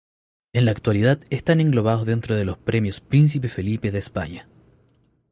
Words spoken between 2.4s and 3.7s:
los Premios Príncipe